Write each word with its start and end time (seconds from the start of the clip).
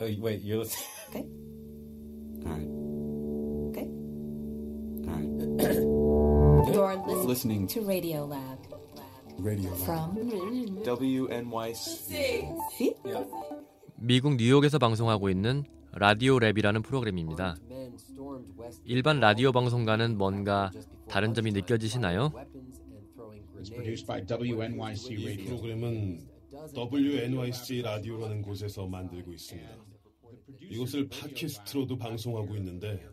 Oh, 0.00 0.06
wait, 0.20 0.42
you're 0.44 0.58
listening. 0.58 0.86
Okay. 1.10 1.26
All 2.46 2.52
right. 2.54 2.70
Okay. 3.74 3.88
All 5.08 5.14
right. 5.18 7.02
You're 7.02 7.24
listening, 7.26 7.26
Listening 7.26 7.66
to 7.66 7.80
Radio 7.82 8.24
Lab 8.24 8.58
radio. 9.40 9.70
Lab. 9.70 9.80
from 9.84 10.14
WNYC. 10.86 11.74
See? 12.78 12.94
Yeah. 13.04 13.26
미국 13.96 14.36
뉴욕에서 14.36 14.78
방송하고 14.78 15.30
있는 15.30 15.64
라디오 15.90 16.38
랩이라는 16.38 16.84
프로그램입니다. 16.84 17.56
일반 18.84 19.18
라디오 19.18 19.50
방송과는 19.50 20.16
뭔가 20.16 20.70
다른 21.08 21.34
점이 21.34 21.50
느껴지시나요? 21.50 22.30
It's 23.58 23.74
produced 23.74 24.06
by 24.06 24.22
WNYC 24.24 25.10
이 25.14 25.24
Radio. 25.26 25.44
프로그램은 25.46 26.20
WNYC 26.52 27.82
라디오라는 27.82 28.42
곳에서 28.42 28.86
만들고 28.86 29.32
있습니다. 29.32 29.84
이곳을 30.70 31.08
팟캐스트로도 31.08 31.98
방송하고 31.98 32.56
있는데 32.56 33.04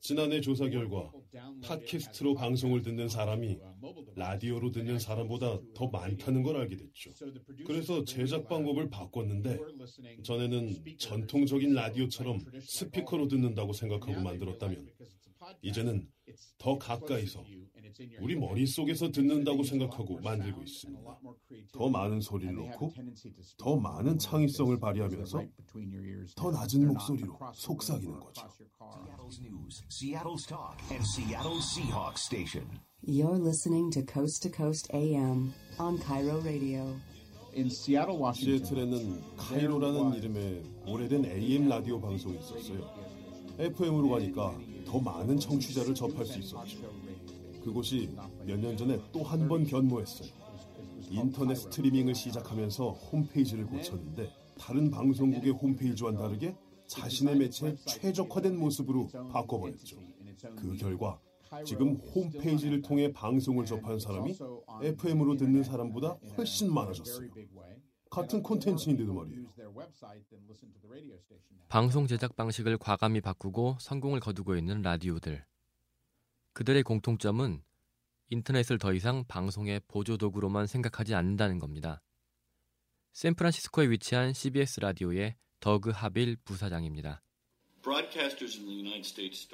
지난해 0.00 0.40
조사 0.40 0.68
결과 0.68 1.12
팟캐스트로 1.62 2.34
방송을 2.34 2.82
듣는 2.82 3.08
사람이 3.08 3.58
라디오로 4.16 4.70
듣는 4.70 4.98
사람보다 4.98 5.58
더 5.74 5.88
많다는 5.88 6.42
걸 6.42 6.56
알게 6.56 6.76
됐죠. 6.76 7.10
그래서 7.66 8.04
제작 8.04 8.48
방법을 8.48 8.88
바꿨는데 8.88 9.58
전에는 10.22 10.84
전통적인 10.98 11.74
라디오처럼 11.74 12.40
스피커로 12.62 13.28
듣는다고 13.28 13.72
생각하고 13.72 14.20
만들었다면 14.20 14.88
이제는 15.62 16.08
더 16.58 16.78
가까이서 16.78 17.44
우리 18.20 18.36
머릿속에서 18.36 19.10
듣는다고 19.10 19.62
생각하고 19.62 20.20
만들고 20.20 20.62
있습니다. 20.62 21.20
더 21.72 21.88
많은 21.88 22.20
소리를 22.20 22.54
넣고 22.54 22.92
더 23.58 23.76
많은 23.76 24.18
창의성을 24.18 24.78
발휘하면서 24.78 25.44
더 26.36 26.50
낮은 26.50 26.86
목소리로 26.86 27.38
속삭이는 27.54 28.20
거죠. 28.20 28.48
Seattle's 28.80 29.40
news, 29.40 29.84
Seattle's 29.88 30.46
talk, 30.46 30.76
and 30.90 31.04
Seattle 31.04 31.60
Seahawks 31.60 32.24
station. 32.24 32.66
You're 33.02 33.38
listening 33.38 33.90
to 33.92 34.02
Coast 34.02 34.42
to 34.42 34.50
Coast 34.50 34.88
AM 34.92 35.52
on 35.78 35.98
Cairo 35.98 36.40
Radio. 36.40 36.96
In 37.54 37.66
Seattle, 37.70 38.18
Washington, 38.18 38.64
시애틀에는 38.64 39.36
카이로라는 39.36 40.14
이름의 40.14 40.62
오래된 40.86 41.24
AM 41.24 41.68
라디오 41.68 42.00
방송이 42.00 42.38
있었어요. 42.38 42.88
FM으로 43.60 44.08
가니까 44.08 44.58
더 44.86 44.98
많은 44.98 45.38
청취자를 45.38 45.94
접할 45.94 46.24
수 46.24 46.38
있었죠. 46.38 46.78
그곳이 47.62 48.08
몇 48.46 48.58
년 48.58 48.76
전에 48.76 48.98
또 49.12 49.22
한 49.22 49.46
번 49.48 49.64
변모했어요. 49.64 50.28
인터넷 51.10 51.54
스트리밍을 51.56 52.14
시작하면서 52.14 52.90
홈페이지를 52.90 53.66
고쳤는데 53.66 54.30
다른 54.58 54.90
방송국의 54.90 55.52
홈페이지와는 55.52 56.18
다르게 56.18 56.54
자신의 56.86 57.36
매체에 57.36 57.76
최적화된 57.86 58.58
모습으로 58.58 59.08
바꿔버렸죠. 59.30 59.96
그 60.56 60.76
결과 60.76 61.20
지금 61.66 61.96
홈페이지를 62.14 62.80
통해 62.80 63.12
방송을 63.12 63.66
접한 63.66 63.98
사람이 63.98 64.36
FM으로 64.82 65.36
듣는 65.36 65.62
사람보다 65.64 66.16
훨씬 66.36 66.72
많아졌어요. 66.72 67.28
같은 68.10 68.42
콘텐츠인데도 68.42 69.14
말이에요. 69.14 69.46
방송 71.68 72.08
제작 72.08 72.34
방식을 72.34 72.76
과감히 72.78 73.20
바꾸고 73.20 73.76
성공을 73.80 74.18
거두고 74.18 74.56
있는 74.56 74.82
라디오들. 74.82 75.44
그들의 76.52 76.82
공통점은 76.82 77.62
인터넷을 78.28 78.78
더 78.78 78.92
이상 78.92 79.24
방송의 79.26 79.80
보조 79.86 80.16
도구로만 80.16 80.66
생각하지 80.66 81.14
않는다는 81.14 81.60
겁니다. 81.60 82.02
샌프란시스코에 83.12 83.90
위치한 83.90 84.32
CBS 84.32 84.80
라디오의 84.80 85.36
더그 85.60 85.90
하빌 85.90 86.36
부사장입니다. 86.44 87.22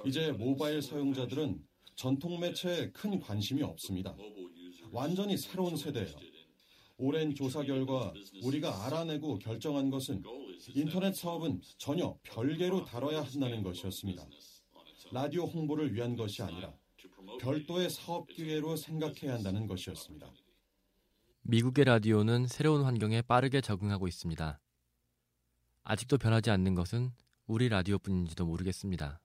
이제 0.07 0.33
모바일 0.33 0.81
사용자들은 0.81 1.63
전통 1.95 2.41
매체에 2.41 2.91
큰 2.93 3.21
관심이 3.21 3.63
없습니다. 3.63 4.17
완전히 4.91 5.37
새로운 5.37 5.77
세대예요. 5.77 6.36
오랜 6.99 7.35
조사 7.35 7.63
결과 7.63 8.13
우리가 8.43 8.87
알아내고 8.87 9.39
결정한 9.39 9.91
것은 9.91 10.23
인터넷 10.75 11.15
사업은 11.15 11.61
전혀 11.77 12.17
별개로 12.23 12.85
다뤄야 12.85 13.23
한다는 13.23 13.63
것이었습니다. 13.63 14.27
라디오 15.13 15.45
홍보를 15.45 15.95
위한 15.95 16.17
것이 16.17 16.43
아니라 16.43 16.73
별도의 17.41 17.91
사업 17.91 18.27
기회로 18.29 18.77
생각해야 18.77 19.35
한다는 19.35 19.67
것이었습니다. 19.67 20.33
미국의 21.43 21.85
라디오는 21.85 22.47
새로운 22.49 22.83
환경에 22.85 23.23
빠르게 23.23 23.61
적응하고 23.61 24.09
있습니다. 24.09 24.59
아직도 25.85 26.19
변하지 26.19 26.51
않는 26.51 26.75
것은 26.75 27.13
우리 27.47 27.69
라디오뿐인지도 27.69 28.47
모르겠습니다. 28.47 29.21